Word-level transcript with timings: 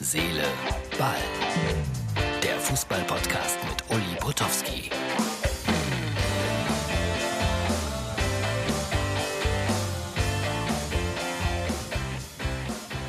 Seele, 0.00 0.44
Ball. 0.96 1.16
Der 2.40 2.56
Fußball-Podcast 2.60 3.58
mit 3.68 3.90
Uli 3.90 4.16
Potowski. 4.20 4.90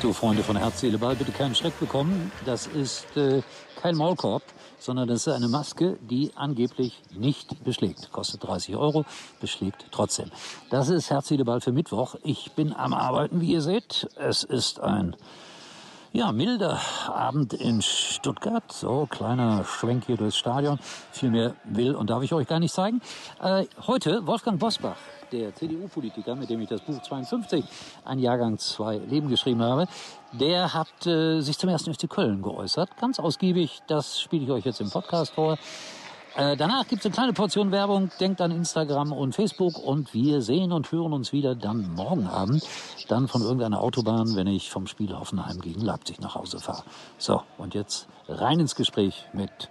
So, 0.02 0.12
Freunde 0.12 0.42
von 0.42 0.56
Herz, 0.56 0.80
Seele, 0.80 0.98
Ball, 0.98 1.14
bitte 1.14 1.30
keinen 1.30 1.54
Schreck 1.54 1.78
bekommen. 1.78 2.32
Das 2.44 2.66
ist 2.66 3.16
äh, 3.16 3.42
kein 3.80 3.94
Maulkorb, 3.94 4.42
sondern 4.80 5.06
das 5.06 5.28
ist 5.28 5.32
eine 5.32 5.46
Maske, 5.46 5.96
die 6.00 6.32
angeblich 6.34 7.00
nicht 7.14 7.62
beschlägt. 7.62 8.10
Kostet 8.10 8.42
30 8.42 8.74
Euro, 8.74 9.04
beschlägt 9.40 9.86
trotzdem. 9.92 10.32
Das 10.70 10.88
ist 10.88 11.08
Herz, 11.10 11.28
Seele, 11.28 11.44
Ball 11.44 11.60
für 11.60 11.70
Mittwoch. 11.70 12.16
Ich 12.24 12.50
bin 12.56 12.72
am 12.72 12.94
Arbeiten, 12.94 13.40
wie 13.40 13.52
ihr 13.52 13.62
seht. 13.62 14.08
Es 14.16 14.42
ist 14.42 14.80
ein 14.80 15.14
ja, 16.12 16.32
milder 16.32 16.80
Abend 17.06 17.52
in 17.52 17.82
Stuttgart. 17.82 18.64
So, 18.72 19.06
kleiner 19.08 19.64
Schwenk 19.64 20.06
hier 20.06 20.16
durchs 20.16 20.36
Stadion. 20.36 20.78
Viel 21.12 21.30
mehr 21.30 21.54
will 21.64 21.94
und 21.94 22.10
darf 22.10 22.22
ich 22.22 22.32
euch 22.32 22.48
gar 22.48 22.58
nicht 22.58 22.74
zeigen. 22.74 23.00
Äh, 23.40 23.66
heute 23.86 24.26
Wolfgang 24.26 24.58
Bosbach, 24.58 24.96
der 25.30 25.54
CDU-Politiker, 25.54 26.34
mit 26.34 26.50
dem 26.50 26.60
ich 26.60 26.68
das 26.68 26.80
Buch 26.80 27.00
52, 27.00 27.64
ein 28.04 28.18
Jahrgang 28.18 28.58
2 28.58 28.98
Leben 28.98 29.28
geschrieben 29.28 29.62
habe, 29.62 29.86
der 30.32 30.74
hat 30.74 31.06
äh, 31.06 31.40
sich 31.40 31.58
zum 31.58 31.68
ersten 31.68 31.94
FC 31.94 32.08
Köln 32.10 32.42
geäußert. 32.42 32.96
Ganz 32.98 33.20
ausgiebig. 33.20 33.80
Das 33.86 34.20
spiele 34.20 34.44
ich 34.44 34.50
euch 34.50 34.64
jetzt 34.64 34.80
im 34.80 34.90
Podcast 34.90 35.34
vor. 35.34 35.58
Äh, 36.36 36.56
danach 36.56 36.86
gibt 36.86 37.00
es 37.00 37.06
eine 37.06 37.14
kleine 37.14 37.32
Portion 37.32 37.72
Werbung. 37.72 38.10
Denkt 38.20 38.40
an 38.40 38.50
Instagram 38.50 39.12
und 39.12 39.34
Facebook 39.34 39.78
und 39.78 40.14
wir 40.14 40.42
sehen 40.42 40.72
und 40.72 40.90
hören 40.92 41.12
uns 41.12 41.32
wieder 41.32 41.54
dann 41.54 41.92
morgen 41.94 42.26
Abend. 42.26 42.66
Dann 43.08 43.28
von 43.28 43.42
irgendeiner 43.42 43.80
Autobahn, 43.80 44.36
wenn 44.36 44.46
ich 44.46 44.70
vom 44.70 44.86
Spiel 44.86 45.16
Hoffenheim 45.16 45.60
gegen 45.60 45.80
Leipzig 45.80 46.20
nach 46.20 46.34
Hause 46.34 46.60
fahre. 46.60 46.84
So, 47.18 47.42
und 47.58 47.74
jetzt 47.74 48.06
rein 48.28 48.60
ins 48.60 48.76
Gespräch 48.76 49.26
mit 49.32 49.70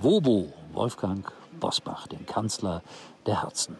Wobo 0.00 0.52
Wolfgang 0.72 1.32
Bosbach, 1.58 2.06
dem 2.06 2.26
Kanzler 2.26 2.82
der 3.26 3.42
Herzen. 3.42 3.76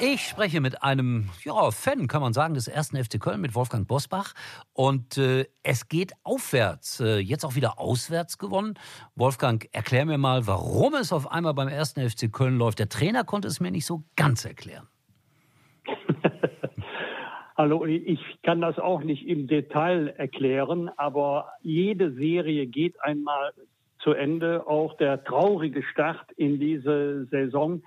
Ich 0.00 0.28
spreche 0.28 0.60
mit 0.60 0.84
einem 0.84 1.28
ja, 1.44 1.72
Fan, 1.72 2.06
kann 2.06 2.22
man 2.22 2.32
sagen, 2.32 2.54
des 2.54 2.68
ersten 2.68 3.02
FC 3.02 3.20
Köln, 3.20 3.40
mit 3.40 3.56
Wolfgang 3.56 3.88
Bosbach. 3.88 4.32
Und 4.72 5.18
äh, 5.18 5.46
es 5.64 5.88
geht 5.88 6.12
aufwärts. 6.22 7.00
Äh, 7.00 7.18
jetzt 7.18 7.44
auch 7.44 7.56
wieder 7.56 7.80
auswärts 7.80 8.38
gewonnen. 8.38 8.74
Wolfgang, 9.16 9.68
erklär 9.72 10.06
mir 10.06 10.16
mal, 10.16 10.46
warum 10.46 10.94
es 10.94 11.12
auf 11.12 11.32
einmal 11.32 11.52
beim 11.52 11.66
ersten 11.66 12.08
FC 12.08 12.32
Köln 12.32 12.58
läuft. 12.58 12.78
Der 12.78 12.88
Trainer 12.88 13.24
konnte 13.24 13.48
es 13.48 13.58
mir 13.58 13.72
nicht 13.72 13.86
so 13.86 14.04
ganz 14.14 14.44
erklären. 14.44 14.86
Hallo, 17.56 17.84
ich 17.84 18.20
kann 18.44 18.60
das 18.60 18.78
auch 18.78 19.02
nicht 19.02 19.26
im 19.26 19.48
Detail 19.48 20.14
erklären, 20.16 20.90
aber 20.96 21.48
jede 21.60 22.12
Serie 22.12 22.68
geht 22.68 23.02
einmal 23.02 23.52
zu 23.98 24.12
Ende. 24.12 24.64
Auch 24.68 24.96
der 24.98 25.24
traurige 25.24 25.82
Start 25.82 26.30
in 26.36 26.60
diese 26.60 27.26
Saison 27.32 27.82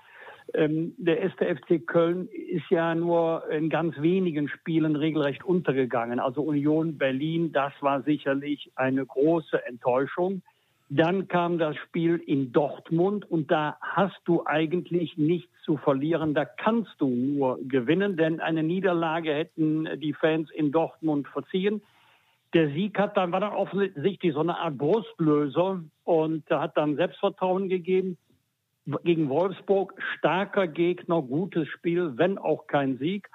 der 0.54 1.20
erste 1.20 1.56
FC 1.56 1.86
Köln 1.86 2.28
ist 2.28 2.70
ja 2.70 2.94
nur 2.94 3.50
in 3.50 3.70
ganz 3.70 3.96
wenigen 4.02 4.50
Spielen 4.50 4.96
regelrecht 4.96 5.44
untergegangen. 5.46 6.20
Also 6.20 6.42
Union 6.42 6.98
Berlin, 6.98 7.54
das 7.54 7.74
war 7.80 8.02
sicherlich 8.04 8.72
eine 8.76 9.06
große 9.06 9.66
Enttäuschung. 9.66 10.42
Dann 10.90 11.30
kam 11.30 11.58
das 11.58 11.78
Spiel 11.78 12.18
in 12.18 12.52
Dortmund 12.52 13.30
und 13.32 13.50
da 13.50 13.78
hast 13.80 14.20
du 14.26 14.46
eigentlich 14.46 15.18
nichts 15.18 15.50
zu 15.64 15.78
verlieren. 15.78 16.34
Da 16.34 16.44
kannst 16.44 16.92
du 16.98 17.08
nur 17.08 17.60
gewinnen, 17.66 18.18
denn 18.18 18.42
eine 18.42 18.62
Niederlage 18.62 19.34
hätten 19.34 19.88
die 20.02 20.12
Fans 20.12 20.52
in 20.52 20.74
Dortmund 20.74 21.30
verziehen. 21.30 21.82
Der 22.54 22.68
Sieg 22.72 23.00
hat 23.00 23.16
dann, 23.16 23.32
war 23.32 23.40
dann 23.40 23.54
offensichtlich 23.54 24.34
so 24.34 24.42
eine 24.42 24.58
Art 24.58 24.78
Brustlöser 24.78 25.82
und 26.04 26.50
hat 26.50 26.76
dann 26.76 26.98
Selbstvertrauen 26.98 27.70
gegeben 27.70 28.18
gegen 29.04 29.30
Wolfsburg 29.30 29.94
starker 30.18 30.68
Gegner, 30.68 31.22
gutes 31.22 31.68
Spiel, 31.70 32.14
wenn 32.18 32.38
auch 32.38 32.68
kein 32.68 32.98
Sieg. 32.98 33.30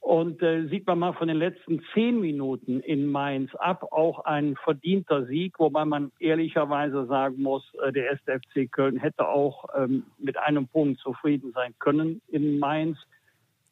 Und 0.00 0.42
äh, 0.42 0.66
sieht 0.68 0.86
man 0.86 0.98
mal 0.98 1.12
von 1.12 1.28
den 1.28 1.36
letzten 1.36 1.82
zehn 1.92 2.20
Minuten 2.20 2.80
in 2.80 3.06
Mainz 3.06 3.54
ab, 3.56 3.86
auch 3.92 4.24
ein 4.24 4.56
verdienter 4.56 5.26
Sieg, 5.26 5.58
wobei 5.58 5.84
man 5.84 6.10
ehrlicherweise 6.18 7.04
sagen 7.06 7.42
muss, 7.42 7.62
äh, 7.84 7.92
der 7.92 8.06
erste 8.06 8.40
FC 8.40 8.72
Köln 8.72 8.96
hätte 8.96 9.28
auch 9.28 9.66
ähm, 9.76 10.04
mit 10.18 10.38
einem 10.38 10.68
Punkt 10.68 11.00
zufrieden 11.00 11.52
sein 11.52 11.74
können 11.78 12.22
in 12.28 12.58
Mainz. 12.58 12.96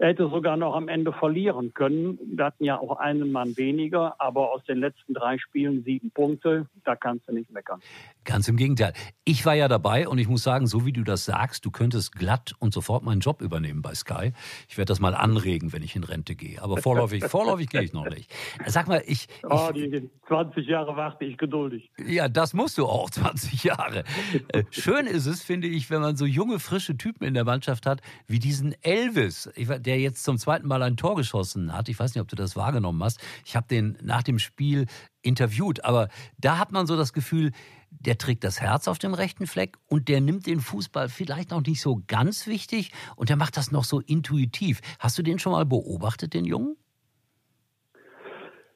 Er 0.01 0.11
hätte 0.11 0.29
sogar 0.31 0.57
noch 0.57 0.77
am 0.77 0.87
Ende 0.87 1.13
verlieren 1.13 1.75
können. 1.75 2.19
Wir 2.25 2.45
hatten 2.45 2.65
ja 2.65 2.79
auch 2.79 2.99
einen 2.99 3.33
Mann 3.33 3.57
weniger, 3.57 4.15
aber 4.21 4.53
aus 4.53 4.63
den 4.65 4.79
letzten 4.79 5.13
drei 5.13 5.39
Spielen 5.39 5.83
sieben 5.83 6.13
Punkte, 6.13 6.67
da 6.85 6.95
kannst 6.95 7.29
du 7.29 7.33
nicht 7.33 7.51
meckern. 7.51 7.81
Ganz 8.25 8.47
im 8.47 8.57
Gegenteil. 8.57 8.93
Ich 9.25 9.45
war 9.45 9.55
ja 9.55 9.67
dabei 9.67 10.07
und 10.07 10.19
ich 10.19 10.29
muss 10.29 10.45
sagen, 10.45 10.69
so 10.69 10.87
wie 10.87 10.93
du 10.93 11.03
das 11.03 11.25
sagst, 11.25 11.65
du 11.65 11.73
könntest 11.73 12.15
glatt 12.15 12.55
und 12.61 12.73
sofort 12.73 13.03
meinen 13.03 13.21
Job 13.21 13.43
übernehmen 13.43 13.83
bei 13.83 13.95
Sky. 13.95 14.33
Ich 14.69 14.79
werde 14.79 14.91
das 14.91 15.01
mal 15.01 15.17
anregen, 15.17 15.73
wenn 15.73 15.83
ich 15.83 15.97
in 15.97 16.05
Rente 16.05 16.37
gehe. 16.37 16.63
Aber 16.63 16.77
vorläufig, 16.77 17.25
vorläufig 17.29 17.69
gehe 17.69 17.83
ich 17.83 17.93
noch 17.93 18.09
nicht. 18.09 18.33
Sag 18.67 18.87
mal, 18.87 19.03
ich. 19.05 19.27
ich 19.27 19.45
oh, 19.45 19.71
die 19.75 20.09
20 20.29 20.67
Jahre 20.67 20.95
warte 20.95 21.25
ich 21.25 21.39
geduldig. 21.39 21.91
Ja, 22.07 22.29
das 22.29 22.55
musst 22.55 22.79
du 22.79 22.87
auch, 22.87 23.11
20 23.19 23.65
Jahre. 23.65 24.05
Äh, 24.53 24.63
schön 24.71 25.07
ist 25.07 25.27
es, 25.27 25.43
finde 25.43 25.67
ich, 25.67 25.91
wenn 25.91 26.03
man 26.03 26.17
so 26.17 26.25
junge, 26.25 26.61
frische 26.61 26.97
Typen 26.97 27.25
in 27.25 27.35
der 27.35 27.45
Mannschaft 27.45 27.87
hat, 27.87 28.01
wie 28.29 28.39
diesen 28.39 28.75
Elvis. 28.83 29.51
Ich, 29.57 29.69
der 29.89 29.99
jetzt 29.99 30.23
zum 30.23 30.37
zweiten 30.37 30.69
Mal 30.69 30.83
ein 30.83 30.99
Tor 30.99 31.17
geschossen 31.17 31.73
hat. 31.73 31.89
Ich 31.89 31.99
weiß 31.99 32.15
nicht, 32.15 32.21
ob 32.21 32.29
du 32.29 32.37
das 32.37 32.57
wahrgenommen 32.57 33.03
hast. 33.03 33.19
Ich 33.47 33.57
habe 33.57 33.67
den 33.69 33.97
nach 34.03 34.23
dem 34.23 34.39
Spiel 34.39 34.85
interviewt, 35.23 35.83
aber 35.83 36.11
da 36.37 36.59
hat 36.59 36.73
man 36.73 36.87
so 36.87 36.95
das 36.95 37.15
Gefühl, 37.15 37.53
der 37.89 38.19
trägt 38.19 38.45
das 38.45 38.61
Herz 38.61 38.87
auf 38.87 38.99
dem 38.99 39.15
rechten 39.15 39.47
Fleck 39.47 39.79
und 39.87 40.09
der 40.09 40.21
nimmt 40.21 40.47
den 40.47 40.61
Fußball 40.61 41.09
vielleicht 41.09 41.53
noch 41.53 41.63
nicht 41.63 41.81
so 41.81 42.03
ganz 42.07 42.47
wichtig 42.47 42.93
und 43.17 43.31
der 43.31 43.37
macht 43.37 43.57
das 43.57 43.73
noch 43.73 43.85
so 43.85 44.01
intuitiv. 44.01 44.83
Hast 44.99 45.17
du 45.17 45.23
den 45.23 45.39
schon 45.39 45.53
mal 45.53 45.65
beobachtet, 45.65 46.35
den 46.35 46.45
Jungen? 46.45 46.77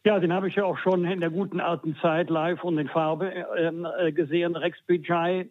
Ja, 0.04 0.18
den 0.18 0.32
habe 0.32 0.48
ich 0.48 0.56
ja 0.56 0.64
auch 0.64 0.78
schon 0.78 1.04
in 1.04 1.20
der 1.20 1.30
guten 1.30 1.60
alten 1.60 1.94
Zeit 2.02 2.28
live 2.28 2.64
und 2.64 2.76
in 2.76 2.88
Farbe 2.88 3.32
ähm, 3.56 3.86
äh, 3.98 4.10
gesehen, 4.10 4.56
Rex 4.56 4.76
Bijay. 4.88 5.48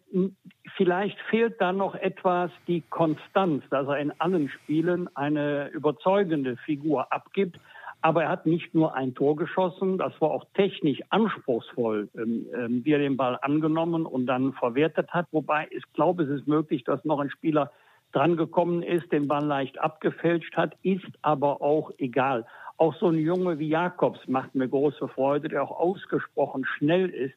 Vielleicht 0.76 1.18
fehlt 1.30 1.58
da 1.58 1.72
noch 1.72 1.94
etwas 1.94 2.50
die 2.66 2.82
Konstanz, 2.90 3.64
dass 3.70 3.88
er 3.88 3.96
in 3.96 4.12
allen 4.20 4.50
Spielen 4.50 5.08
eine 5.16 5.68
überzeugende 5.68 6.58
Figur 6.58 7.10
abgibt. 7.10 7.58
Aber 8.02 8.24
er 8.24 8.28
hat 8.28 8.44
nicht 8.44 8.74
nur 8.74 8.94
ein 8.94 9.14
Tor 9.14 9.36
geschossen, 9.36 9.96
das 9.96 10.12
war 10.20 10.32
auch 10.32 10.44
technisch 10.52 11.00
anspruchsvoll, 11.08 12.10
ähm, 12.14 12.46
ähm, 12.54 12.84
wie 12.84 12.92
er 12.92 12.98
den 12.98 13.16
Ball 13.16 13.38
angenommen 13.40 14.04
und 14.04 14.26
dann 14.26 14.52
verwertet 14.52 15.14
hat. 15.14 15.28
Wobei 15.30 15.68
ich 15.70 15.84
glaube, 15.94 16.24
es 16.24 16.28
ist 16.28 16.46
möglich, 16.46 16.84
dass 16.84 17.02
noch 17.06 17.20
ein 17.20 17.30
Spieler 17.30 17.70
drangekommen 18.12 18.82
ist, 18.82 19.10
den 19.12 19.28
Ball 19.28 19.44
leicht 19.44 19.78
abgefälscht 19.78 20.54
hat, 20.56 20.76
ist 20.82 21.06
aber 21.22 21.62
auch 21.62 21.90
egal. 21.96 22.44
Auch 22.76 22.94
so 22.96 23.08
ein 23.08 23.18
Junge 23.18 23.58
wie 23.58 23.68
Jakobs 23.68 24.20
macht 24.26 24.54
mir 24.54 24.68
große 24.68 25.08
Freude, 25.08 25.48
der 25.48 25.62
auch 25.62 25.78
ausgesprochen 25.78 26.64
schnell 26.64 27.08
ist. 27.08 27.34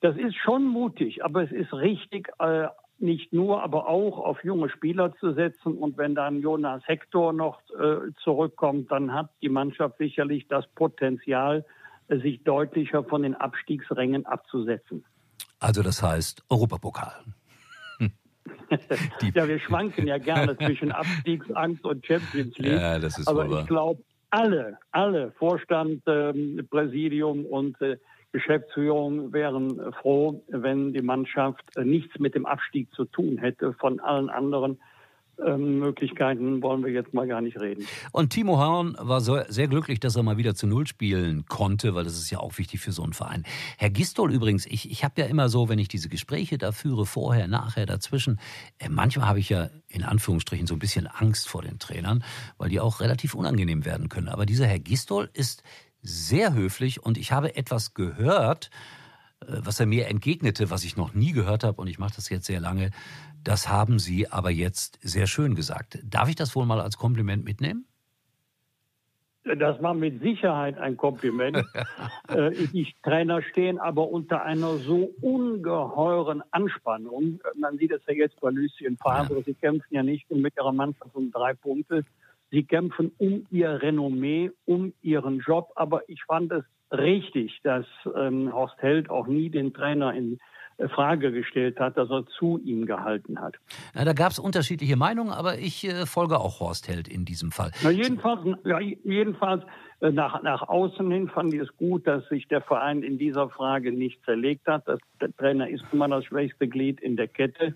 Das 0.00 0.16
ist 0.16 0.36
schon 0.36 0.64
mutig, 0.64 1.24
aber 1.24 1.42
es 1.42 1.52
ist 1.52 1.72
richtig, 1.72 2.30
äh, 2.38 2.68
nicht 2.98 3.32
nur, 3.32 3.62
aber 3.62 3.88
auch 3.88 4.18
auf 4.18 4.42
junge 4.44 4.68
Spieler 4.68 5.14
zu 5.16 5.32
setzen. 5.32 5.78
Und 5.78 5.96
wenn 5.96 6.14
dann 6.14 6.40
Jonas 6.40 6.82
Hector 6.86 7.32
noch 7.32 7.60
äh, 7.70 8.12
zurückkommt, 8.22 8.90
dann 8.90 9.12
hat 9.12 9.30
die 9.42 9.48
Mannschaft 9.48 9.98
sicherlich 9.98 10.46
das 10.48 10.66
Potenzial, 10.74 11.64
äh, 12.08 12.18
sich 12.18 12.42
deutlicher 12.44 13.04
von 13.04 13.22
den 13.22 13.34
Abstiegsrängen 13.34 14.26
abzusetzen. 14.26 15.04
Also 15.58 15.82
das 15.82 16.02
heißt 16.02 16.44
Europapokal. 16.48 17.24
ja, 19.34 19.48
wir 19.48 19.58
schwanken 19.58 20.06
ja 20.06 20.18
gerne 20.18 20.56
zwischen 20.56 20.92
Abstiegsangst 20.92 21.84
und 21.84 22.06
Champions 22.06 22.56
League. 22.58 22.80
Ja, 22.80 22.98
das 22.98 23.18
ist 23.18 23.28
aber 23.28 23.60
ich 23.60 23.66
glaube, 23.66 24.02
alle, 24.34 24.78
alle 24.90 25.30
Vorstand, 25.38 26.02
ähm, 26.06 26.66
Präsidium 26.68 27.46
und 27.46 27.80
äh, 27.80 27.98
Geschäftsführung 28.32 29.32
wären 29.32 29.92
froh, 30.00 30.42
wenn 30.48 30.92
die 30.92 31.02
Mannschaft 31.02 31.64
äh, 31.76 31.84
nichts 31.84 32.18
mit 32.18 32.34
dem 32.34 32.44
Abstieg 32.44 32.92
zu 32.94 33.04
tun 33.04 33.38
hätte. 33.38 33.74
Von 33.74 34.00
allen 34.00 34.28
anderen 34.28 34.80
ähm, 35.44 35.78
Möglichkeiten 35.78 36.62
wollen 36.62 36.84
wir 36.84 36.92
jetzt 36.92 37.14
mal 37.14 37.26
gar 37.26 37.40
nicht 37.40 37.58
reden. 37.58 37.86
Und 38.12 38.30
Timo 38.30 38.58
Horn 38.58 38.96
war 38.98 39.20
so, 39.20 39.38
sehr 39.48 39.68
glücklich, 39.68 40.00
dass 40.00 40.16
er 40.16 40.22
mal 40.22 40.36
wieder 40.36 40.54
zu 40.54 40.66
Null 40.66 40.86
spielen 40.86 41.46
konnte, 41.46 41.94
weil 41.94 42.04
das 42.04 42.14
ist 42.14 42.30
ja 42.30 42.38
auch 42.38 42.58
wichtig 42.58 42.80
für 42.80 42.92
so 42.92 43.02
einen 43.02 43.12
Verein. 43.12 43.44
Herr 43.78 43.90
Gistol 43.90 44.32
übrigens, 44.32 44.66
ich, 44.66 44.90
ich 44.90 45.04
habe 45.04 45.20
ja 45.20 45.26
immer 45.26 45.48
so, 45.48 45.68
wenn 45.68 45.78
ich 45.78 45.88
diese 45.88 46.08
Gespräche 46.08 46.58
da 46.58 46.72
führe, 46.72 47.06
vorher, 47.06 47.48
nachher, 47.48 47.86
dazwischen, 47.86 48.38
äh, 48.78 48.88
manchmal 48.88 49.28
habe 49.28 49.38
ich 49.38 49.48
ja 49.48 49.70
in 49.88 50.02
Anführungsstrichen 50.02 50.66
so 50.66 50.74
ein 50.74 50.80
bisschen 50.80 51.06
Angst 51.06 51.48
vor 51.48 51.62
den 51.62 51.78
Trainern, 51.78 52.24
weil 52.58 52.68
die 52.68 52.80
auch 52.80 53.00
relativ 53.00 53.34
unangenehm 53.34 53.84
werden 53.84 54.08
können. 54.08 54.28
Aber 54.28 54.46
dieser 54.46 54.66
Herr 54.66 54.80
Gistol 54.80 55.30
ist 55.32 55.62
sehr 56.02 56.52
höflich 56.52 57.02
und 57.02 57.16
ich 57.16 57.32
habe 57.32 57.56
etwas 57.56 57.94
gehört, 57.94 58.70
was 59.40 59.80
er 59.80 59.86
mir 59.86 60.08
entgegnete, 60.08 60.70
was 60.70 60.84
ich 60.84 60.96
noch 60.96 61.14
nie 61.14 61.32
gehört 61.32 61.64
habe 61.64 61.80
und 61.80 61.88
ich 61.88 61.98
mache 61.98 62.14
das 62.16 62.28
jetzt 62.28 62.46
sehr 62.46 62.60
lange. 62.60 62.90
Das 63.42 63.68
haben 63.68 63.98
Sie 63.98 64.30
aber 64.30 64.50
jetzt 64.50 64.98
sehr 65.02 65.26
schön 65.26 65.54
gesagt. 65.54 65.98
Darf 66.04 66.28
ich 66.28 66.36
das 66.36 66.56
wohl 66.56 66.66
mal 66.66 66.80
als 66.80 66.96
Kompliment 66.96 67.44
mitnehmen? 67.44 67.86
Das 69.44 69.82
war 69.82 69.92
mit 69.92 70.22
Sicherheit 70.22 70.78
ein 70.78 70.96
Kompliment. 70.96 71.58
äh, 72.28 72.50
die 72.72 72.94
Trainer 73.02 73.42
stehen 73.42 73.78
aber 73.78 74.08
unter 74.08 74.42
einer 74.42 74.78
so 74.78 75.10
ungeheuren 75.20 76.42
Anspannung. 76.50 77.40
Man 77.58 77.76
sieht 77.76 77.92
es 77.92 78.00
ja 78.06 78.14
jetzt 78.14 78.40
bei 78.40 78.50
Lucien 78.50 78.96
Favre. 78.96 79.36
Ja. 79.36 79.42
Sie 79.42 79.52
kämpfen 79.52 79.94
ja 79.94 80.02
nicht 80.02 80.30
mit 80.30 80.56
ihrer 80.56 80.72
Mannschaft 80.72 81.14
um 81.14 81.30
drei 81.30 81.52
Punkte. 81.52 82.04
Sie 82.54 82.62
kämpfen 82.62 83.10
um 83.18 83.46
ihr 83.50 83.82
Renommee, 83.82 84.52
um 84.64 84.92
ihren 85.02 85.40
Job. 85.40 85.72
Aber 85.74 86.08
ich 86.08 86.22
fand 86.22 86.52
es 86.52 86.64
richtig, 86.92 87.58
dass 87.64 87.84
ähm, 88.16 88.52
Horst 88.52 88.76
Held 88.78 89.10
auch 89.10 89.26
nie 89.26 89.50
den 89.50 89.74
Trainer 89.74 90.14
in 90.14 90.38
Frage 90.94 91.32
gestellt 91.32 91.80
hat, 91.80 91.96
dass 91.96 92.08
er 92.10 92.26
zu 92.38 92.60
ihm 92.64 92.86
gehalten 92.86 93.40
hat. 93.40 93.56
Na, 93.94 94.04
da 94.04 94.12
gab 94.12 94.30
es 94.30 94.38
unterschiedliche 94.38 94.96
Meinungen, 94.96 95.32
aber 95.32 95.58
ich 95.58 95.84
äh, 95.84 96.06
folge 96.06 96.38
auch 96.38 96.60
Horst 96.60 96.88
Held 96.88 97.08
in 97.08 97.24
diesem 97.24 97.50
Fall. 97.50 97.72
Na, 97.82 97.90
jedenfalls, 97.90 98.40
ja, 98.64 98.78
jedenfalls 98.80 99.64
äh, 100.00 100.10
nach, 100.12 100.40
nach 100.42 100.62
außen 100.62 101.10
hin 101.10 101.28
fand 101.28 101.54
ich 101.54 101.60
es 101.60 101.76
gut, 101.76 102.06
dass 102.06 102.28
sich 102.28 102.46
der 102.46 102.60
Verein 102.60 103.02
in 103.02 103.18
dieser 103.18 103.48
Frage 103.50 103.90
nicht 103.90 104.24
zerlegt 104.24 104.66
hat. 104.68 104.86
Das, 104.86 105.00
der 105.20 105.34
Trainer 105.36 105.68
ist 105.68 105.84
immer 105.92 106.08
das 106.08 106.24
schwächste 106.24 106.68
Glied 106.68 107.00
in 107.00 107.16
der 107.16 107.26
Kette. 107.28 107.74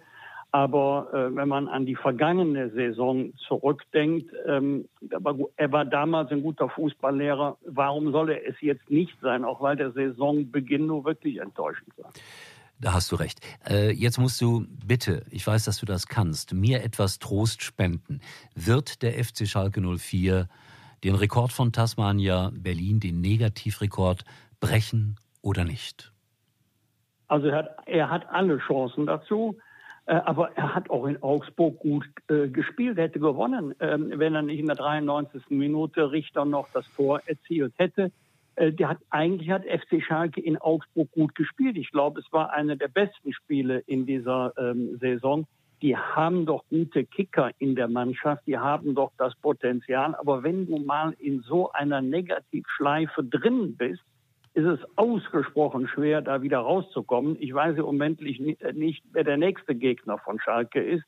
Aber 0.50 1.09
äh, 1.12 1.37
wenn 1.37 1.49
man 1.49 1.69
an 1.69 1.85
die 1.85 1.95
vergangene 1.95 2.71
Saison 2.71 3.35
zurückdenkt, 3.47 4.33
ähm, 4.47 4.89
er 5.56 5.73
war 5.73 5.85
damals 5.85 6.31
ein 6.31 6.43
guter 6.43 6.71
Fußballlehrer. 6.71 7.59
Warum 7.67 8.12
soll 8.12 8.31
er 8.31 8.49
es 8.49 8.55
jetzt 8.61 8.89
nicht 8.91 9.15
sein, 9.21 9.45
auch 9.45 9.61
weil 9.61 9.77
der 9.77 9.93
Saisonbeginn 9.93 10.87
nur 10.87 11.05
wirklich 11.05 11.39
enttäuschend 11.39 11.93
war? 11.99 12.11
Da 12.81 12.95
hast 12.95 13.12
du 13.12 13.17
recht. 13.17 13.41
Äh, 13.69 13.91
jetzt 13.91 14.19
musst 14.19 14.41
du 14.41 14.65
bitte, 14.87 15.25
ich 15.31 15.47
weiß, 15.47 15.65
dass 15.65 15.79
du 15.79 15.87
das 15.87 16.06
kannst, 16.06 16.55
mir 16.55 16.83
etwas 16.83 17.19
Trost 17.19 17.62
spenden. 17.62 18.21
Wird 18.55 19.03
der 19.03 19.23
FC 19.23 19.47
Schalke 19.47 19.83
04 19.83 20.49
den 21.05 21.15
Rekord 21.15 21.53
von 21.53 21.73
Tasmania 21.73 22.50
Berlin, 22.55 23.00
den 23.00 23.21
Negativrekord, 23.21 24.25
brechen 24.61 25.17
oder 25.43 25.65
nicht? 25.65 26.12
Also 27.27 27.49
er 27.49 27.56
hat, 27.56 27.77
er 27.87 28.11
hat 28.11 28.29
alle 28.31 28.59
Chancen 28.59 29.06
dazu. 29.06 29.59
Äh, 30.09 30.23
aber 30.25 30.57
er 30.57 30.75
hat 30.75 30.89
auch 30.89 31.07
in 31.07 31.23
Augsburg 31.23 31.79
gut 31.81 32.09
äh, 32.31 32.49
gespielt, 32.49 32.97
hätte 32.97 33.21
gewonnen, 33.21 33.75
ähm, 33.79 34.11
wenn 34.17 34.35
er 34.35 34.41
nicht 34.41 34.59
in 34.59 34.67
der 34.67 34.77
93. 34.77 35.51
Minute 35.51 36.11
Richter 36.11 36.47
noch 36.47 36.67
das 36.73 36.91
Tor 36.95 37.21
erzielt 37.27 37.75
hätte. 37.77 38.11
Äh, 38.57 38.73
der 38.73 38.89
hat 38.89 38.99
eigentlich 39.11 39.51
hat 39.51 39.65
FC 39.67 40.03
Schalke 40.03 40.41
in 40.41 40.57
Augsburg 40.57 41.11
gut 41.13 41.35
gespielt. 41.35 41.77
Ich 41.77 41.91
glaube, 41.91 42.21
es 42.21 42.33
war 42.33 42.55
eine 42.55 42.79
der 42.79 42.89
besten 42.89 43.35
Spiele 43.35 43.81
in 43.81 44.07
dieser 44.07 44.55
ähm, 44.57 44.97
Saison. 44.99 45.47
Die 45.83 45.95
haben 45.95 46.47
doch 46.47 46.65
gute 46.71 47.05
Kicker 47.05 47.51
in 47.59 47.75
der 47.77 47.89
Mannschaft, 47.89 48.47
die 48.47 48.57
haben 48.57 48.95
doch 48.95 49.13
das 49.19 49.35
Potenzial. 49.37 50.15
Aber 50.15 50.43
wenn 50.43 50.67
du 50.67 50.79
mal 50.79 51.15
in 51.19 51.43
so 51.43 51.71
einer 51.73 52.01
Negativschleife 52.01 53.25
drin 53.25 53.77
bist, 53.77 54.03
ist 54.59 54.67
es 54.67 54.81
ausgesprochen 54.97 55.87
schwer, 55.87 56.21
da 56.21 56.43
wieder 56.43 56.59
rauszukommen. 56.59 57.37
Ich 57.39 57.55
weiß 57.55 57.77
im 57.77 57.85
Moment 57.85 58.21
nicht, 58.21 59.05
wer 59.13 59.25
der 59.25 59.37
nächste 59.37 59.77
Gegner 59.77 60.19
von 60.19 60.41
Schalke 60.41 60.83
ist. 60.83 61.05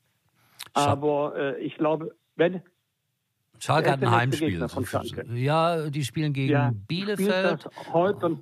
Aber 0.73 1.33
äh, 1.35 1.59
ich 1.59 1.75
glaube, 1.75 2.15
wenn, 2.37 2.61
Schalke 3.59 3.91
hat 3.91 4.01
ein 4.01 4.09
Heimspiel. 4.09 4.65
Ja, 5.33 5.89
die 5.89 6.03
spielen 6.05 6.31
gegen 6.31 6.51
ja, 6.51 6.71
Bielefeld. 6.87 7.61
Spielt 7.61 7.65
das, 7.65 7.93
heute, 7.93 8.37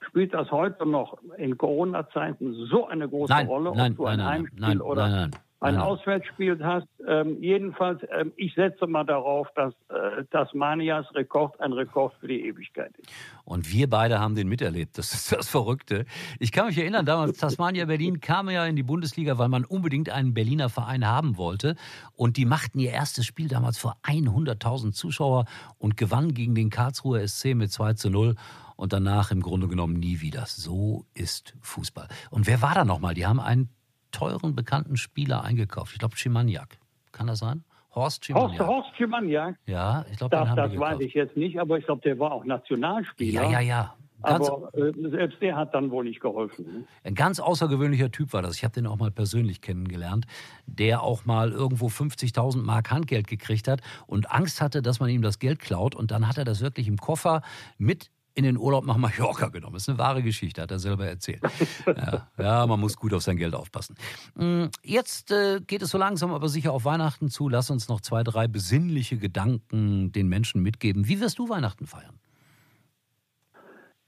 spielt 0.00 0.34
das 0.34 0.50
heute 0.50 0.84
noch 0.84 1.18
in 1.38 1.56
Corona-Zeiten 1.56 2.66
so 2.68 2.88
eine 2.88 3.08
große 3.08 3.32
nein, 3.32 3.46
Rolle, 3.46 3.72
nein, 3.76 3.92
ob 3.92 3.96
du 3.96 4.06
ein 4.06 4.18
nein, 4.18 4.28
Heimspiel 4.28 4.60
nein, 4.60 4.80
oder 4.80 5.08
nein, 5.08 5.30
nein, 5.30 5.40
ein 5.62 5.78
Auswärtsspiel 5.78 6.58
hast. 6.64 6.86
Ähm, 7.06 7.40
jedenfalls, 7.40 8.00
ähm, 8.10 8.32
ich 8.36 8.54
setze 8.54 8.86
mal 8.86 9.04
darauf, 9.04 9.48
dass 9.54 9.74
äh, 9.88 10.24
Tasmanias 10.30 11.06
Rekord 11.14 11.60
ein 11.60 11.72
Rekord 11.72 12.14
für 12.20 12.28
die 12.28 12.46
Ewigkeit 12.46 12.96
ist. 12.98 13.10
Und 13.44 13.72
wir 13.72 13.88
beide 13.88 14.20
haben 14.20 14.34
den 14.34 14.48
miterlebt. 14.48 14.98
Das 14.98 15.14
ist 15.14 15.32
das 15.32 15.48
Verrückte. 15.48 16.04
Ich 16.38 16.52
kann 16.52 16.66
mich 16.66 16.78
erinnern, 16.78 17.06
damals 17.06 17.38
Tasmania 17.38 17.84
Berlin 17.86 18.20
kam 18.20 18.50
ja 18.50 18.66
in 18.66 18.76
die 18.76 18.82
Bundesliga, 18.82 19.38
weil 19.38 19.48
man 19.48 19.64
unbedingt 19.64 20.10
einen 20.10 20.34
Berliner 20.34 20.68
Verein 20.68 21.06
haben 21.06 21.36
wollte. 21.36 21.76
Und 22.14 22.36
die 22.36 22.44
machten 22.44 22.78
ihr 22.78 22.90
erstes 22.90 23.26
Spiel 23.26 23.48
damals 23.48 23.78
vor 23.78 23.96
100.000 24.04 24.92
Zuschauer 24.92 25.46
und 25.78 25.96
gewannen 25.96 26.34
gegen 26.34 26.54
den 26.54 26.70
Karlsruher 26.70 27.26
SC 27.26 27.54
mit 27.54 27.70
2 27.72 27.94
zu 27.94 28.10
0 28.10 28.34
und 28.76 28.92
danach 28.92 29.30
im 29.30 29.42
Grunde 29.42 29.68
genommen 29.68 29.94
nie 29.94 30.20
wieder. 30.20 30.44
So 30.46 31.04
ist 31.14 31.54
Fußball. 31.60 32.08
Und 32.30 32.46
wer 32.46 32.62
war 32.62 32.74
da 32.74 32.84
nochmal? 32.84 33.14
Die 33.14 33.26
haben 33.26 33.40
einen 33.40 33.68
teuren, 34.12 34.54
bekannten 34.54 34.96
Spieler 34.96 35.44
eingekauft. 35.44 35.92
Ich 35.92 35.98
glaube, 35.98 36.16
Schimaniak. 36.16 36.78
Kann 37.10 37.26
das 37.26 37.40
sein? 37.40 37.64
Horst 37.94 38.24
Schimaniak. 38.24 38.60
Horst, 38.60 38.70
Horst 38.70 38.96
Schimaniak? 38.96 39.56
Ja, 39.66 40.04
ich 40.10 40.18
glaube, 40.18 40.36
das, 40.36 40.54
das 40.54 40.78
weiß 40.78 41.00
ich 41.00 41.14
jetzt 41.14 41.36
nicht, 41.36 41.58
aber 41.58 41.78
ich 41.78 41.84
glaube, 41.84 42.00
der 42.02 42.18
war 42.18 42.32
auch 42.32 42.44
Nationalspieler. 42.44 43.42
Ja, 43.42 43.50
ja, 43.50 43.60
ja. 43.60 43.94
Ganz, 44.22 44.48
aber 44.48 44.72
äh, 44.74 44.92
selbst 45.10 45.42
der 45.42 45.56
hat 45.56 45.74
dann 45.74 45.90
wohl 45.90 46.04
nicht 46.04 46.20
geholfen. 46.20 46.64
Ne? 46.64 46.84
Ein 47.02 47.14
ganz 47.14 47.40
außergewöhnlicher 47.40 48.10
Typ 48.12 48.32
war 48.32 48.40
das. 48.40 48.56
Ich 48.56 48.64
habe 48.64 48.72
den 48.72 48.86
auch 48.86 48.96
mal 48.96 49.10
persönlich 49.10 49.60
kennengelernt, 49.60 50.26
der 50.66 51.02
auch 51.02 51.24
mal 51.24 51.50
irgendwo 51.50 51.88
50.000 51.88 52.62
Mark 52.62 52.92
Handgeld 52.92 53.26
gekriegt 53.26 53.66
hat 53.66 53.80
und 54.06 54.30
Angst 54.30 54.60
hatte, 54.60 54.80
dass 54.80 55.00
man 55.00 55.10
ihm 55.10 55.22
das 55.22 55.40
Geld 55.40 55.58
klaut. 55.58 55.96
Und 55.96 56.12
dann 56.12 56.28
hat 56.28 56.38
er 56.38 56.44
das 56.44 56.60
wirklich 56.60 56.86
im 56.86 56.98
Koffer 56.98 57.42
mit 57.78 58.11
in 58.34 58.44
den 58.44 58.56
Urlaub 58.56 58.86
nach 58.86 58.96
Mallorca 58.96 59.48
genommen. 59.48 59.74
Das 59.74 59.82
ist 59.82 59.88
eine 59.88 59.98
wahre 59.98 60.22
Geschichte, 60.22 60.62
hat 60.62 60.70
er 60.70 60.78
selber 60.78 61.06
erzählt. 61.06 61.42
Ja, 61.86 62.28
ja 62.38 62.66
man 62.66 62.80
muss 62.80 62.96
gut 62.96 63.12
auf 63.14 63.22
sein 63.22 63.36
Geld 63.36 63.54
aufpassen. 63.54 63.96
Mm, 64.34 64.66
jetzt 64.82 65.30
äh, 65.30 65.60
geht 65.66 65.82
es 65.82 65.90
so 65.90 65.98
langsam 65.98 66.32
aber 66.32 66.48
sicher 66.48 66.72
auf 66.72 66.84
Weihnachten 66.84 67.28
zu. 67.28 67.48
Lass 67.48 67.70
uns 67.70 67.88
noch 67.88 68.00
zwei, 68.00 68.22
drei 68.22 68.48
besinnliche 68.48 69.18
Gedanken 69.18 70.12
den 70.12 70.28
Menschen 70.28 70.62
mitgeben. 70.62 71.08
Wie 71.08 71.20
wirst 71.20 71.38
du 71.38 71.48
Weihnachten 71.48 71.86
feiern? 71.86 72.18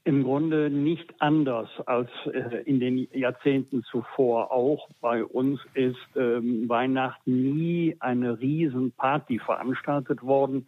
Im 0.03 0.23
Grunde 0.23 0.69
nicht 0.69 1.19
anders 1.19 1.67
als 1.87 2.09
äh, 2.31 2.61
in 2.65 2.79
den 2.79 3.07
Jahrzehnten 3.11 3.83
zuvor. 3.83 4.51
Auch 4.51 4.87
bei 5.01 5.23
uns 5.25 5.59
ist 5.73 5.97
ähm, 6.15 6.69
Weihnachten 6.69 7.57
nie 7.57 7.95
eine 7.99 8.39
Riesenparty 8.39 9.39
veranstaltet 9.39 10.21
worden 10.21 10.67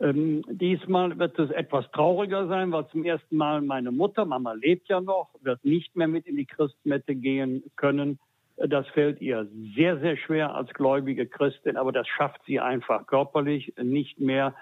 ähm, 0.00 0.42
diesmal 0.48 1.18
wird 1.18 1.38
es 1.38 1.50
etwas 1.50 1.90
trauriger 1.92 2.46
sein, 2.48 2.72
weil 2.72 2.88
zum 2.88 3.04
ersten 3.04 3.36
Mal 3.36 3.60
meine 3.60 3.92
Mutter, 3.92 4.24
Mama 4.24 4.54
lebt 4.54 4.88
ja 4.88 5.00
noch, 5.00 5.28
wird 5.42 5.62
nicht 5.64 5.94
mehr 5.94 6.08
mit 6.08 6.26
in 6.26 6.36
die 6.36 6.46
Christmette 6.46 7.14
gehen 7.14 7.62
können. 7.76 8.18
Das 8.56 8.86
fällt 8.88 9.20
ihr 9.20 9.46
sehr, 9.74 9.98
sehr 10.00 10.16
schwer 10.16 10.54
als 10.54 10.72
gläubige 10.72 11.26
Christin, 11.26 11.76
aber 11.76 11.92
das 11.92 12.08
schafft 12.08 12.40
sie 12.46 12.60
einfach 12.60 13.06
körperlich 13.06 13.74
nicht 13.80 14.20
mehr. 14.20 14.54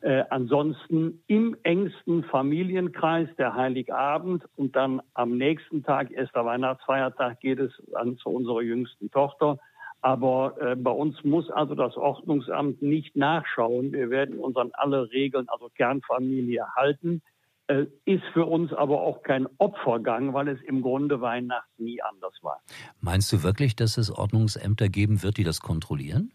Äh, 0.00 0.24
ansonsten 0.28 1.22
im 1.26 1.56
engsten 1.62 2.24
Familienkreis 2.24 3.28
der 3.38 3.54
Heiligabend 3.54 4.44
und 4.56 4.76
dann 4.76 5.00
am 5.14 5.38
nächsten 5.38 5.82
Tag, 5.82 6.10
erster 6.10 6.44
Weihnachtsfeiertag, 6.44 7.40
geht 7.40 7.58
es 7.58 7.72
an 7.94 8.18
zu 8.18 8.28
unserer 8.28 8.60
jüngsten 8.60 9.10
Tochter. 9.10 9.58
Aber 10.02 10.54
äh, 10.60 10.76
bei 10.76 10.90
uns 10.90 11.22
muss 11.24 11.50
also 11.50 11.74
das 11.74 11.96
Ordnungsamt 11.96 12.82
nicht 12.82 13.16
nachschauen. 13.16 13.92
Wir 13.92 14.10
werden 14.10 14.38
uns 14.38 14.56
an 14.56 14.70
alle 14.74 15.10
Regeln, 15.10 15.48
also 15.48 15.68
Kernfamilie, 15.74 16.64
halten. 16.76 17.22
Äh, 17.68 17.86
ist 18.04 18.22
für 18.32 18.46
uns 18.46 18.72
aber 18.72 19.00
auch 19.00 19.24
kein 19.24 19.48
Opfergang, 19.58 20.32
weil 20.32 20.46
es 20.48 20.60
im 20.62 20.82
Grunde 20.82 21.20
Weihnachten 21.20 21.84
nie 21.84 22.00
anders 22.00 22.34
war. 22.42 22.60
Meinst 23.00 23.32
du 23.32 23.42
wirklich, 23.42 23.74
dass 23.74 23.98
es 23.98 24.10
Ordnungsämter 24.10 24.88
geben 24.88 25.24
wird, 25.24 25.36
die 25.36 25.44
das 25.44 25.60
kontrollieren? 25.60 26.32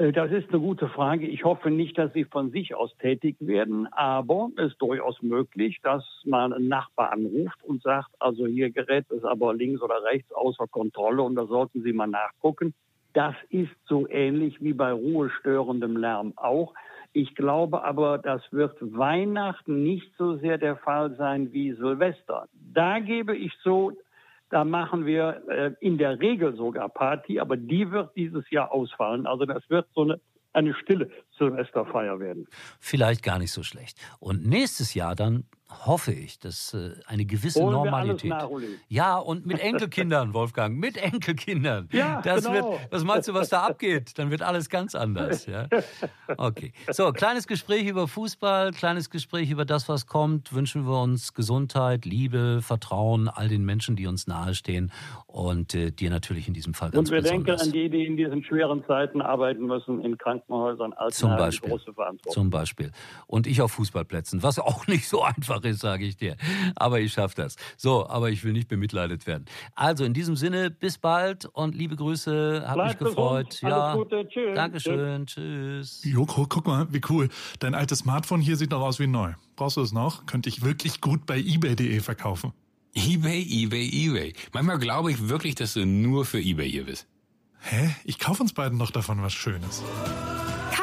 Äh, 0.00 0.12
das 0.12 0.32
ist 0.32 0.48
eine 0.48 0.60
gute 0.60 0.88
Frage. 0.88 1.26
Ich 1.26 1.44
hoffe 1.44 1.70
nicht, 1.70 1.98
dass 1.98 2.12
sie 2.12 2.24
von 2.24 2.50
sich 2.50 2.74
aus 2.74 2.96
tätig 2.98 3.36
werden, 3.40 3.86
aber 3.92 4.50
es 4.56 4.72
ist 4.72 4.82
durchaus 4.82 5.20
möglich, 5.22 5.78
dass 5.82 6.04
man 6.24 6.52
einen 6.52 6.68
Nachbar 6.68 7.12
anruft 7.12 7.62
und 7.62 7.82
sagt, 7.82 8.10
also 8.18 8.46
hier 8.46 8.70
gerät 8.70 9.10
es 9.10 9.24
aber 9.24 9.54
links 9.54 9.82
oder 9.82 10.02
rechts 10.04 10.32
außer 10.32 10.66
Kontrolle 10.68 11.22
und 11.22 11.34
da 11.36 11.46
sollten 11.46 11.82
Sie 11.82 11.92
mal 11.92 12.06
nachgucken. 12.06 12.72
Das 13.12 13.34
ist 13.50 13.72
so 13.86 14.08
ähnlich 14.08 14.62
wie 14.62 14.72
bei 14.72 14.92
ruhestörendem 14.92 15.96
Lärm 15.96 16.32
auch. 16.36 16.74
Ich 17.12 17.34
glaube 17.34 17.82
aber, 17.82 18.18
das 18.18 18.40
wird 18.52 18.76
Weihnachten 18.80 19.82
nicht 19.82 20.12
so 20.16 20.36
sehr 20.36 20.58
der 20.58 20.76
Fall 20.76 21.16
sein 21.16 21.52
wie 21.52 21.72
Silvester. 21.72 22.46
Da 22.72 23.00
gebe 23.00 23.36
ich 23.36 23.52
so, 23.64 23.92
da 24.50 24.64
machen 24.64 25.06
wir 25.06 25.42
äh, 25.48 25.72
in 25.80 25.96
der 25.96 26.20
Regel 26.20 26.54
sogar 26.56 26.88
Party, 26.88 27.40
aber 27.40 27.56
die 27.56 27.90
wird 27.90 28.14
dieses 28.16 28.50
Jahr 28.50 28.72
ausfallen. 28.72 29.26
Also 29.26 29.46
das 29.46 29.62
wird 29.70 29.86
so 29.94 30.02
eine, 30.02 30.20
eine 30.52 30.74
stille 30.74 31.10
Silvesterfeier 31.38 32.18
werden. 32.18 32.46
Vielleicht 32.80 33.22
gar 33.22 33.38
nicht 33.38 33.52
so 33.52 33.62
schlecht. 33.62 33.98
Und 34.18 34.46
nächstes 34.46 34.94
Jahr 34.94 35.14
dann 35.14 35.44
hoffe 35.86 36.12
ich, 36.12 36.38
dass 36.38 36.74
äh, 36.74 36.92
eine 37.06 37.24
gewisse 37.24 37.60
Holen 37.60 37.72
Normalität. 37.72 38.32
Ja, 38.88 39.16
und 39.16 39.46
mit 39.46 39.60
Enkelkindern, 39.60 40.34
Wolfgang, 40.34 40.76
mit 40.78 40.96
Enkelkindern. 40.96 41.88
Ja, 41.92 42.20
das 42.22 42.44
genau. 42.44 42.72
wird, 42.72 42.92
was 42.92 43.04
meinst 43.04 43.28
du, 43.28 43.34
was 43.34 43.48
da 43.48 43.62
abgeht? 43.62 44.18
Dann 44.18 44.30
wird 44.30 44.42
alles 44.42 44.68
ganz 44.68 44.94
anders. 44.94 45.46
Ja? 45.46 45.68
Okay. 46.36 46.72
So, 46.90 47.12
kleines 47.12 47.46
Gespräch 47.46 47.86
über 47.86 48.08
Fußball, 48.08 48.72
kleines 48.72 49.10
Gespräch 49.10 49.50
über 49.50 49.64
das, 49.64 49.88
was 49.88 50.06
kommt. 50.06 50.52
Wünschen 50.52 50.86
wir 50.86 51.00
uns 51.00 51.34
Gesundheit, 51.34 52.04
Liebe, 52.04 52.60
Vertrauen 52.62 53.28
all 53.28 53.48
den 53.48 53.64
Menschen, 53.64 53.96
die 53.96 54.06
uns 54.06 54.26
nahestehen 54.26 54.92
und 55.26 55.74
äh, 55.74 55.90
dir 55.92 56.10
natürlich 56.10 56.48
in 56.48 56.54
diesem 56.54 56.74
Fall 56.74 56.90
ganz 56.90 57.08
Und 57.08 57.14
wir 57.14 57.22
besonders. 57.22 57.60
denken 57.62 57.68
an 57.68 57.72
die, 57.72 57.90
die 57.90 58.06
in 58.06 58.16
diesen 58.16 58.44
schweren 58.44 58.84
Zeiten 58.86 59.22
arbeiten 59.22 59.66
müssen, 59.66 60.04
in 60.04 60.18
Krankenhäusern, 60.18 60.94
Zum 61.10 61.36
Beispiel. 61.36 61.70
große 61.70 61.92
Verantwortung. 61.94 62.32
Zum 62.32 62.50
Beispiel. 62.50 62.90
Und 63.26 63.46
ich 63.46 63.62
auf 63.62 63.72
Fußballplätzen, 63.72 64.42
was 64.42 64.58
auch 64.58 64.86
nicht 64.86 65.08
so 65.08 65.22
einfach 65.22 65.59
ist, 65.64 65.80
sage 65.80 66.04
ich 66.04 66.16
dir. 66.16 66.36
Aber 66.76 67.00
ich 67.00 67.12
schaffe 67.12 67.36
das. 67.36 67.56
So, 67.76 68.08
aber 68.08 68.30
ich 68.30 68.44
will 68.44 68.52
nicht 68.52 68.68
bemitleidet 68.68 69.26
werden. 69.26 69.44
Also 69.74 70.04
in 70.04 70.14
diesem 70.14 70.36
Sinne, 70.36 70.70
bis 70.70 70.98
bald 70.98 71.46
und 71.46 71.74
liebe 71.74 71.96
Grüße. 71.96 72.64
Hat 72.66 72.74
Bleib 72.74 72.88
mich 72.88 72.98
gefreut. 72.98 73.50
Gesund. 73.50 73.70
Ja. 73.70 73.92
Alles 73.92 73.98
Gute. 73.98 74.28
Tschüss. 74.28 74.54
Dankeschön. 74.54 75.26
Tschüss. 75.26 76.00
Joko, 76.04 76.46
guck 76.48 76.66
mal, 76.66 76.86
wie 76.92 77.00
cool. 77.08 77.28
Dein 77.58 77.74
altes 77.74 78.00
Smartphone 78.00 78.40
hier 78.40 78.56
sieht 78.56 78.70
noch 78.70 78.80
aus 78.80 78.98
wie 78.98 79.06
neu. 79.06 79.32
Brauchst 79.56 79.76
du 79.76 79.82
es 79.82 79.92
noch? 79.92 80.26
Könnte 80.26 80.48
ich 80.48 80.62
wirklich 80.62 81.00
gut 81.00 81.26
bei 81.26 81.38
eBay.de 81.38 82.00
verkaufen. 82.00 82.52
eBay, 82.94 83.42
eBay, 83.48 83.88
eBay. 83.88 84.32
Manchmal 84.52 84.78
glaube 84.78 85.10
ich 85.12 85.28
wirklich, 85.28 85.54
dass 85.54 85.74
du 85.74 85.86
nur 85.86 86.24
für 86.24 86.40
eBay 86.40 86.70
hier 86.70 86.86
bist. 86.86 87.06
Hä? 87.60 87.94
Ich 88.04 88.18
kaufe 88.18 88.42
uns 88.42 88.52
beiden 88.52 88.78
noch 88.78 88.90
davon 88.90 89.22
was 89.22 89.32
Schönes. 89.32 89.82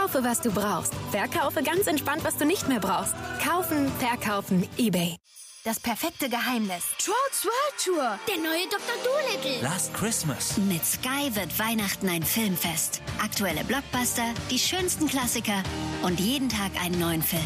Kaufe, 0.08 0.24
was 0.24 0.40
du 0.40 0.52
brauchst. 0.52 0.94
Verkaufe 1.12 1.62
ganz 1.62 1.86
entspannt, 1.86 2.24
was 2.24 2.38
du 2.38 2.46
nicht 2.46 2.70
mehr 2.70 2.80
brauchst. 2.80 3.14
Kaufen, 3.44 3.92
verkaufen, 4.00 4.66
eBay. 4.78 5.18
Das 5.66 5.82
perfekte 5.82 6.30
Geheimnis. 6.30 6.86
Trolls 6.98 7.44
World 7.44 7.84
Tour, 7.84 8.20
der 8.26 8.38
neue 8.38 8.70
Dr. 8.70 8.96
Dolittle. 9.04 9.62
Last 9.62 9.94
Christmas. 9.94 10.58
Mit 10.60 10.86
Sky 10.86 11.36
wird 11.36 11.60
Weihnachten 11.60 12.08
ein 12.08 12.24
Filmfest. 12.24 13.02
Aktuelle 13.22 13.66
Blockbuster, 13.66 14.34
die 14.50 14.60
schönsten 14.60 15.10
Klassiker 15.10 15.62
und 16.04 16.22
jeden 16.22 16.48
Tag 16.48 16.72
einen 16.82 17.00
neuen 17.00 17.22
Film. 17.22 17.42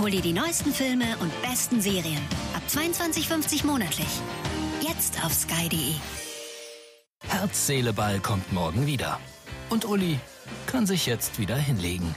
Hol 0.00 0.10
dir 0.10 0.22
die 0.22 0.32
neuesten 0.32 0.74
Filme 0.74 1.16
und 1.20 1.30
besten 1.42 1.80
Serien. 1.80 2.22
Ab 2.56 2.62
22,50 2.68 3.64
monatlich. 3.64 4.08
Jetzt 4.80 5.24
auf 5.24 5.32
sky.de. 5.32 5.94
Herz, 7.28 7.66
Seele, 7.68 7.92
Ball 7.92 8.18
kommt 8.18 8.52
morgen 8.52 8.86
wieder. 8.88 9.20
Und 9.68 9.84
Uli 9.84 10.18
kann 10.66 10.86
sich 10.86 11.06
jetzt 11.06 11.38
wieder 11.38 11.56
hinlegen. 11.56 12.14